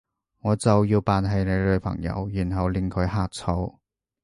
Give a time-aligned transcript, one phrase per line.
[0.39, 3.79] 我就要扮係你女朋友，然後令佢呷醋？